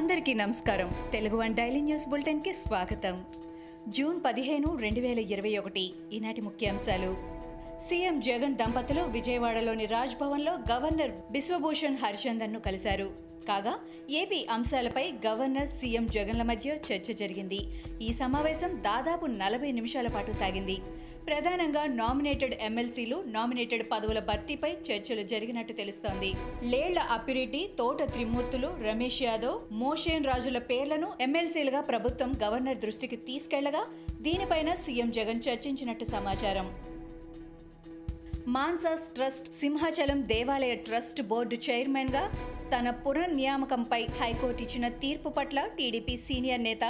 అందరికీ 0.00 0.34
నమస్కారం. 0.34 0.90
Telugu 1.12 1.36
one 1.36 1.54
daily 1.54 1.80
news 1.80 2.08
బులెటిన్కి 2.08 2.52
స్వాగతం. 2.52 3.24
జూన్ 3.88 4.20
పదిహేను 4.24 4.76
రెండు 4.76 5.00
వేల 5.00 5.18
ఇరవై 5.18 5.56
ఒకటి. 5.58 5.92
ఈనాటి 6.12 6.40
ముఖ్యాంశాలు. 6.40 7.16
సీఎం 7.88 8.20
జగన్ 8.20 8.54
దంపతులు 8.54 9.02
విజయవాడలోని 9.02 9.86
రాజ్ 9.86 10.18
భవన్లో 10.20 10.52
గవర్నర్ 10.52 11.10
బిశ్వభూషణ్ 11.30 11.96
హరిచందన్ను 11.96 12.60
కలిశారు. 12.60 13.29
కాగా 13.48 13.78
ఏపీ 14.10 14.46
అంశాలపై 14.50 15.10
గవర్నర్ 15.26 15.68
సీఎం 15.68 16.06
జగన్ల 16.06 16.42
మధ్య 16.42 16.70
చర్చ 16.70 17.12
జరిగింది. 17.12 17.58
ఈ 18.02 18.12
సమావేశం 18.12 18.70
దాదాపు 18.76 19.26
నలభై 19.26 19.72
నిమిషాల 19.72 20.06
పాటు 20.06 20.32
సాగింది. 20.32 20.76
ప్రధానంగా 21.26 21.86
నామినేటెడ్ 21.86 22.54
ఎమ్మెల్సీలు 22.60 23.24
నామినేటెడ్ 23.26 23.86
పదవుల 23.92 24.18
భర్తీపై 24.18 24.72
చర్చలు 24.72 25.22
జరిగినట్టు 25.22 25.72
తెలుస్తోంది. 25.72 26.34
లేళ్ళ 26.62 26.98
అప్పిరెడ్డి 26.98 27.70
తోట 27.78 28.02
త్రిమూర్తులు 28.02 28.68
రమేష్ 28.88 29.22
యాదవ్ 29.22 29.60
మోషేన్ 29.72 30.26
రాజుల 30.26 30.58
పేర్లను 30.58 31.12
ఎమ్మెల్సీలుగా 31.20 31.80
ప్రభుత్వం 31.80 32.32
గవర్నర్ 32.44 32.78
దృష్టికి 32.78 33.16
తీసుకెళ్ళగా 33.16 33.86
దీనిపైన 34.20 34.74
సీఎం 34.74 35.10
జగన్ 35.10 35.40
చర్చించినట్టు 35.48 36.04
సమాచారం. 36.04 36.72
మాన్సాస్ 38.48 39.14
ట్రస్ట్ 39.14 39.48
సింహాచలం 39.60 40.28
దేవాలయ 40.28 40.74
ట్రస్ట్ 40.74 41.22
బోర్డు 41.22 41.54
చైర్మన్గా 41.54 42.32
తన 42.74 42.90
పునర్నియామకంపై 42.90 44.06
హైకోర్టు 44.20 44.62
ఇచ్చిన 44.62 44.88
తీర్పు 44.88 45.28
పట్ల 45.28 45.60
టీడీపీ 45.78 46.16
సీనియర్ 46.16 46.62
నేత 46.62 46.84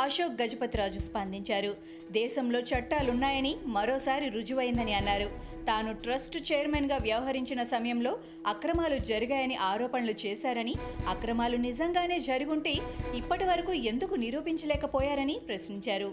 అశోక్ 0.00 0.42
గజపతిరాజు 0.42 0.98
స్పందించారు. 0.98 1.76
దేశంలో 2.12 2.60
చట్టాలున్నాయని 2.60 3.56
మరోసారి 3.66 4.28
రుజువైందని 4.28 4.94
అన్నారు. 4.94 5.28
తాను 5.66 5.92
ట్రస్ట్ 5.92 6.52
చైర్మన్గా 6.52 6.96
వ్యవహరించిన 6.96 7.62
సమయంలో 7.62 8.18
అక్రమాలు 8.46 8.98
జరిగాయని 8.98 9.56
ఆరోపణలు 9.56 10.14
చేశారని 10.26 10.74
అక్రమాలు 11.08 11.56
నిజంగానే 11.56 12.18
జరుగుంటే 12.20 12.74
ఇప్పటి 13.14 13.44
వరకు 13.44 13.72
ఎందుకు 13.72 14.14
నిరూపించలేకపోయారని 14.14 15.38
ప్రశ్నించారు. 15.48 16.12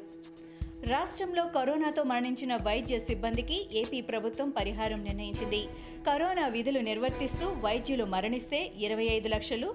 రాష్ట్రంలో 0.92 1.44
కరోనాతో 1.56 2.02
మరణించిన 2.04 2.54
వైద్య 2.56 2.96
సిబ్బందికి 3.00 3.58
ఏపీ 3.82 4.00
ప్రభుత్వం 4.02 4.50
పరిహారం 4.50 5.04
నిర్ణయించింది. 5.04 5.62
కరోనా 6.08 6.48
విధులు 6.48 6.80
నిర్వర్తిస్తూ 6.80 7.46
వైద్యులు 7.66 8.06
మరణిస్తే 8.06 8.60
ఇరవై 8.86 9.06
ఐదు 9.18 9.28
లక్షలు 9.28 9.70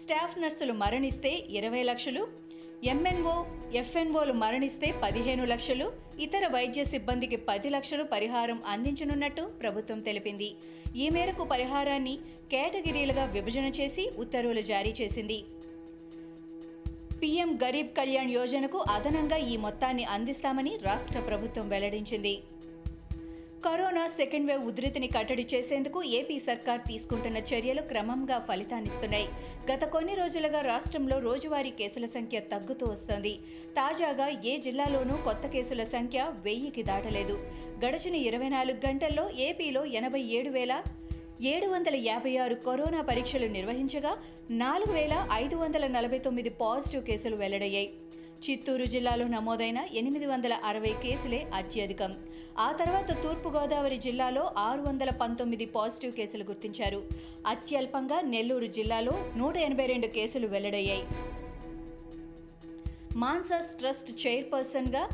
స్టాఫ్ 0.00 0.34
నర్సులు 0.42 0.72
మరణిస్తే 0.72 1.32
ఇరవై 1.50 1.82
లక్షలు 1.82 2.22
ఎంఎన్ఓ 2.92 3.34
ఎఫ్ఎన్ఓలు 3.80 4.34
మరణిస్తే 4.42 4.88
పదిహేను 5.02 5.44
లక్షలు 5.44 5.86
ఇతర 6.26 6.44
వైద్య 6.46 6.84
సిబ్బందికి 6.84 7.36
పది 7.48 7.68
లక్షలు 7.68 8.04
పరిహారం 8.04 8.60
అందించనున్నట్టు 8.66 9.42
ప్రభుత్వం 9.62 10.00
తెలిపింది. 10.00 10.50
ఈ 10.96 11.08
మేరకు 11.08 11.44
పరిహారాన్ని 11.44 12.14
కేటగిరీలుగా 12.52 13.24
విభజన 13.24 13.66
చేసి 13.80 14.10
ఉత్తర్వులు 14.18 14.60
జారీ 14.60 14.94
చేసింది. 15.00 15.38
పీఎం 17.22 17.58
గరీబ్ 17.64 17.88
కళ్యాణ్ 17.88 18.30
యోజనకు 18.30 18.84
అదనంగా 18.90 19.36
ఈ 19.36 19.56
మొత్తాన్ని 19.56 20.04
అందిస్తామని 20.04 20.78
రాష్ట్ర 20.82 21.20
ప్రభుత్వం 21.20 21.68
వెల్లడించింది. 21.68 22.42
కరోనా 23.64 24.06
సెకండ్ 24.06 24.46
వేవ్ 24.46 24.66
ఉధృతిని 24.66 25.06
కట్టడి 25.06 25.46
చేసేందుకు 25.54 26.02
ఏపీ 26.02 26.38
సర్కార్ 26.38 26.80
తీసుకుంటున్న 26.80 27.36
చర్యలు 27.36 27.82
క్రమంగా 27.82 28.38
ఫలితాన్నిస్తున్నాయి. 28.38 29.28
గత 29.72 29.84
కొన్ని 29.84 30.14
రోజులుగా 30.14 30.60
రాష్ట్రంలో 30.60 31.18
రోజువారీ 31.18 31.70
కేసుల 31.70 32.06
సంఖ్య 32.06 32.40
తగ్గుతూ 32.40 32.86
వస్తోంది. 32.86 33.32
తాజాగా 33.72 34.28
ఏ 34.44 34.58
జిల్లాలోనూ 34.58 35.16
కొత్త 35.16 35.46
కేసుల 35.46 35.84
సంఖ్య 35.84 36.32
వెయ్యికి 36.44 36.82
దాటలేదు. 36.82 37.46
గడిచిన 37.86 38.14
ఇరవై 38.14 38.48
నాలుగు 38.48 38.86
గంటల్లో 38.88 39.30
ఏపీలో 39.30 39.84
ఎనభై 39.84 40.20
ఏడు 40.20 40.50
వేల 40.50 40.82
ఏడు 41.42 41.66
వందల 41.66 41.96
యాభై 41.96 42.36
ఆరు 42.36 42.54
కరోనా 42.54 43.02
పరీక్షలు 43.02 43.46
నిర్వహించగా 43.46 44.18
నాలుగు 44.50 44.92
వేల 44.92 45.28
ఐదు 45.32 45.56
వందల 45.56 45.86
నలభై 45.86 46.18
తొమ్మిది 46.18 46.50
పాజిటివ్ 46.50 47.02
కేసులు 47.02 47.36
వెల్లడయ్యాయి. 47.36 47.90
చిత్తూరు 48.50 48.84
జిల్లాలో 48.84 49.28
నమోదైన 49.28 49.86
ఎనిమిది 49.92 50.26
వందల 50.26 50.52
అరవై 50.64 50.94
కేసులే 51.02 51.46
అత్యధికం. 51.54 52.14
ఆ 52.58 52.72
తర్వాత 52.72 53.22
తూర్పుగోదావరి 53.22 53.96
జిల్లాలో 53.96 54.50
ఆరు 54.58 54.80
వందల 54.80 55.10
పంతొమ్మిది 55.10 55.66
పాజిటివ్ 55.66 56.12
కేసులు 56.12 56.44
గుర్తించారు. 56.44 57.02
అత్యల్పంగా 57.46 58.20
నెల్లూరు 58.20 58.66
జిల్లాలో 58.66 59.12
నూట 59.36 59.56
ఎనభై 59.56 59.86
రెండు 59.86 60.06
కేసులు 60.06 60.46
వెల్లడయ్యాయి. 60.46 61.02
మాన్సాస్ 63.16 63.74
ట్రస్ట్ 63.74 64.26
చైర్పర్సన్గా 64.26 65.08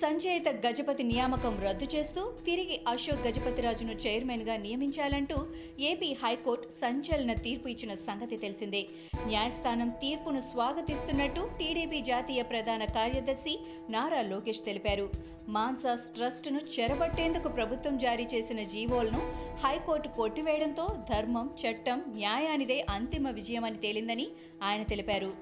సంజయత 0.00 0.48
గజపతి 0.66 1.02
నియామకం 1.02 1.60
రద్దు 1.60 1.86
చేస్తూ 1.94 2.32
తిరిగి 2.46 2.80
అశోక్ 2.88 3.26
గజపతిరాజును 3.26 3.92
చైర్మన్గా 3.92 4.56
నియమించాలంటూ 4.56 5.36
ఏపీ 5.80 6.12
హైకోర్టు 6.12 6.68
సంచలన 6.68 7.32
తీర్పు 7.32 7.68
ఇచ్చిన 7.68 7.94
సంగతి 7.94 8.36
తెలిసిందే. 8.36 8.82
న్యాయస్థానం 9.26 9.88
తీర్పును 9.88 10.40
స్వాగతిస్తున్నట్టు 10.40 11.50
టీడీపీ 11.60 12.00
జాతీయ 12.00 12.42
ప్రధాన 12.42 12.84
కార్యదర్శి 12.84 13.58
నారా 13.90 14.22
లోకేష్ 14.22 14.64
తెలిపారు. 14.64 15.10
మాన్సాస్ 15.48 16.14
ట్రస్ట్ను 16.14 16.60
చెరబట్టేందుకు 16.76 17.48
ప్రభుత్వం 17.48 17.98
జారీ 17.98 18.26
చేసిన 18.34 18.62
జీవోలను 18.62 19.22
హైకోర్టు 19.64 20.08
కొట్టివేయడంతో 20.08 20.86
ధర్మం 21.10 21.50
చట్టం 21.62 22.04
న్యాయానిదే 22.16 22.86
అంతిమ 22.90 23.30
విజయమని 23.30 23.76
తేలిందని 23.76 24.28
ఆయన 24.62 24.82
తెలిపారు. 24.82 25.32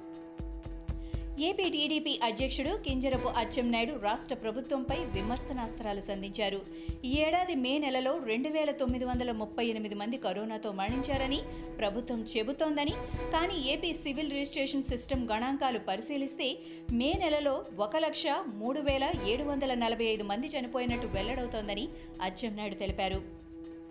ఏపీ 1.38 1.64
టీడీపీ 1.74 2.20
అధ్యక్షుడు 2.22 2.72
కింజరపు 2.84 3.28
అచ్చెన్నాయుడు 3.40 3.94
రాష్ట్ర 4.02 4.34
ప్రభుత్వంపై 4.34 4.98
విమర్శనాస్త్రాలు 5.16 6.00
సంధించారు. 6.00 6.60
ఈ 7.04 7.10
ఏడాది 7.26 7.54
మే 7.54 7.78
నెలలో 7.78 8.12
రెండు 8.26 8.48
వేల 8.48 8.70
తొమ్మిది 8.70 9.04
వందల 9.04 9.32
ముప్పై 9.32 9.66
ఎనిమిది 9.66 9.94
మంది 9.94 10.16
కరోనాతో 10.16 10.72
మరణించారని 10.72 11.40
ప్రభుత్వం 11.78 12.20
చెబుతోందని 12.36 12.94
కానీ 13.34 13.56
ఏపీ 13.72 13.92
సివిల్ 13.92 14.30
రిజిస్ట్రేషన్ 14.30 14.88
సిస్టమ్ 14.92 15.28
గణాంకాలు 15.32 15.78
పరిశీలిస్తే 15.78 16.56
మే 16.92 17.12
నెలలో 17.22 17.64
ఒక 17.78 17.96
లక్ష 17.96 18.26
మూడు 18.54 18.80
వేల 18.80 19.12
ఏడు 19.28 19.42
వందల 19.42 19.74
నలభై 19.74 20.04
ఐదు 20.04 20.22
మంది 20.22 20.46
చనిపోయినట్టు 20.46 21.06
వెల్లడవుతోందని 21.06 21.88
అచ్చెన్నాయుడు 22.22 22.74
తెలిపారు. 22.74 23.43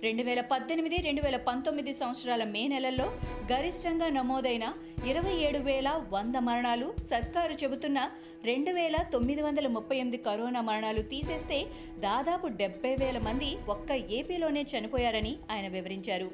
రెండు 0.05 0.23
వేల 0.27 0.41
పద్దెనిమిది 0.51 0.97
రెండు 1.05 1.21
వేల 1.25 1.37
పంతొమ్మిది 1.47 1.91
సంవత్సరాల 1.99 2.43
మే 2.53 2.61
నెలల్లో 2.67 3.05
గరిష్టంగా 3.51 4.07
నమోదైన 4.17 4.65
ఇరవై 5.09 5.35
ఏడు 5.47 5.59
వేల 5.67 5.89
వంద 6.13 6.35
మరణాలు 6.47 6.87
సర్కారు 7.11 7.55
చెబుతున్న 7.63 7.99
రెండు 8.49 8.71
వేల 8.71 8.97
తొమ్మిది 9.13 9.41
వందల 9.41 9.67
ముప్పై 9.75 9.97
ఎనిమిది 9.97 10.19
కరోనా 10.27 10.61
మరణాలు 10.69 11.03
తీసేస్తే 11.13 11.59
దాదాపు 12.07 12.47
డెబ్బై 12.61 12.93
వేల 13.03 13.19
మంది 13.27 13.51
ఒక్క 13.75 13.91
ఏపీలోనే 14.19 14.63
చనిపోయారని 14.73 15.33
ఆయన 15.51 15.69
వివరించారు. 15.77 16.29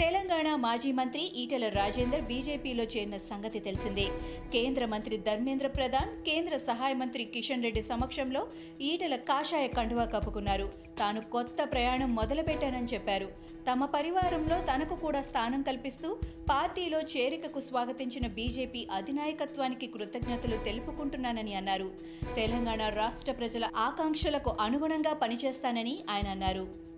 తెలంగాణ 0.00 0.48
మాజీ 0.64 0.90
మంత్రి 0.98 1.22
ఈటెల 1.40 1.66
రాజేందర్ 1.68 2.22
బీజేపీలో 2.28 2.84
చేరిన 2.92 3.16
సంగతి 3.30 3.58
తెలిసిందే. 3.66 4.06
కేంద్ర 4.54 4.84
మంత్రి 4.92 5.16
ధర్మేంద్ర 5.26 5.68
ప్రధాన్ 5.76 6.10
కేంద్ర 6.28 6.54
సహాయ 6.68 6.92
మంత్రి 7.00 7.24
కిషన్ 7.34 7.64
రెడ్డి 7.66 7.82
సమక్షంలో 7.90 8.42
ఈటెల 8.90 9.16
కాషాయ 9.30 9.66
కండువా 9.76 10.04
కప్పుకున్నారు. 10.14 10.66
తాను 11.00 11.20
కొత్త 11.34 11.68
ప్రయాణం 11.72 12.10
మొదలుపెట్టానని 12.20 12.90
చెప్పారు. 12.94 13.28
తమ 13.70 13.84
పరివారంలో 13.96 14.58
తనకు 14.72 14.94
కూడా 15.04 15.22
స్థానం 15.30 15.62
కల్పిస్తూ 15.62 16.10
పార్టీలో 16.50 17.00
చేరికకు 17.14 17.62
స్వాగతించిన 17.70 18.26
బీజేపీ 18.38 18.82
అధినాయకత్వానికి 18.98 19.86
కృతజ్ఞతలు 19.86 20.58
తెలుపుకుంటున్నానని 20.68 21.54
అన్నారు. 21.54 21.90
తెలంగాణ 22.36 22.82
రాష్ట్ర 23.02 23.32
ప్రజల 23.32 23.66
ఆకాంక్షలకు 23.88 24.52
అనుగుణంగా 24.60 25.14
పనిచేస్తానని 25.24 25.96
ఆయన 26.10 26.30
అన్నారు. 26.36 26.89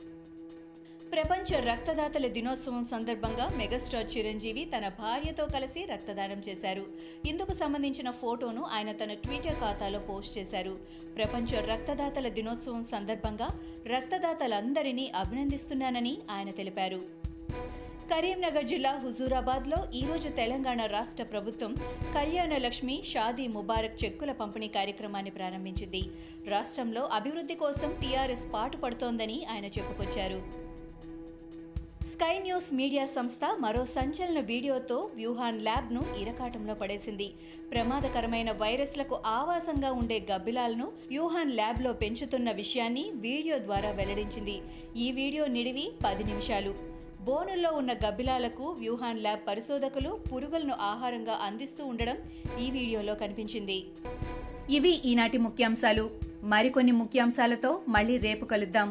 ప్రపంచ 1.12 1.60
రక్తదాతల 1.60 2.26
దినోత్సవం 2.26 2.84
సందర్భంగా 2.84 3.48
మెగాస్టార్ 3.56 4.18
చిరంజీవి 4.18 4.64
తన 4.64 4.88
భార్యతో 4.88 5.46
కలిసి 5.46 5.84
రక్తదానం 5.84 6.42
చేశారు. 6.48 6.84
ఇందుకు 7.26 7.54
సంబంధించిన 7.54 8.10
ఫోటోను 8.10 8.62
ఆయన 8.62 8.92
తన 8.92 9.12
ట్విట్టర్ 9.12 9.60
ఖాతాలో 9.60 9.98
పోస్ట్ 9.98 10.38
చేశారు. 10.38 10.78
ప్రపంచ 11.16 11.60
రక్తదాతల 11.60 12.28
దినోత్సవం 12.28 12.84
సందర్భంగా 12.84 13.48
రక్తదాతలందరినీ 13.86 15.12
అభినందిస్తున్నానని 15.14 16.18
ఆయన 16.30 16.50
తెలిపారు. 16.50 17.00
కరీంనగర్ 18.10 18.64
జిల్లా 18.64 19.00
హుజూరాబాద్లో 19.02 19.76
ఈరోజు 19.94 20.28
తెలంగాణ 20.28 20.86
రాష్ట్ర 20.86 21.24
ప్రభుత్వం 21.24 21.74
కళ్యాణ 22.14 22.56
లక్ష్మి 22.56 23.02
షాదీ 23.14 23.46
ముబారక్ 23.46 24.04
చెక్కుల 24.04 24.32
పంపిణీ 24.32 24.68
కార్యక్రమాన్ని 24.68 25.30
ప్రారంభించింది. 25.30 26.02
రాష్ట్రంలో 26.48 27.04
అభివృద్ధి 27.12 27.54
కోసం 27.54 27.96
టీఆర్ఎస్ 28.02 28.52
పాటుపడుతోందని 28.54 29.44
ఆయన 29.50 29.64
చెప్పుకొచ్చారు. 29.64 30.72
స్కై 32.22 32.34
న్యూస్ 32.42 32.66
మీడియా 32.78 33.04
సంస్థ 33.14 33.44
మరో 33.62 33.80
సంచలన 33.94 34.40
వీడియోతో 34.50 34.96
వ్యూహాన్ 35.16 35.58
ల్యాబ్ను 35.66 36.02
ఇరకాటంలో 36.20 36.74
పడేసింది. 36.80 37.26
ప్రమాదకరమైన 37.70 38.50
వైరస్లకు 38.60 39.16
ఆవాసంగా 39.30 39.90
ఉండే 40.00 40.18
గబ్బిలాలను 40.30 40.86
వ్యూహాన్ 41.10 41.52
ల్యాబ్లో 41.58 41.92
పెంచుతున్న 42.02 42.48
విషయాన్ని 42.60 43.04
వీడియో 43.26 43.56
ద్వారా 43.66 43.90
వెల్లడించింది. 43.98 44.56
ఈ 45.04 45.08
వీడియో 45.18 45.46
నిడివి 45.56 45.86
పది 46.06 46.24
నిమిషాలు. 46.30 46.74
బోనుల్లో 47.28 47.72
ఉన్న 47.80 47.92
గబ్బిలాలకు 48.06 48.66
వ్యూహాన్ 48.82 49.22
ల్యాబ్ 49.26 49.46
పరిశోధకులు 49.50 50.12
పురుగులను 50.30 50.76
ఆహారంగా 50.92 51.38
అందిస్తూ 51.48 51.84
ఉండడం 51.92 52.18
ఈ 52.64 52.68
వీడియోలో 52.78 53.16
కనిపించింది. 53.24 53.78
ఇవి 54.78 54.94
ఈనాటి 55.12 55.40
ముఖ్యాంశాలు. 55.48 56.04
మరికొన్ని 56.54 56.94
ముఖ్యాంశాలతో 57.04 57.72
మళ్ళీ 57.96 58.16
రేపు 58.28 58.46
కలుద్దాం. 58.54 58.90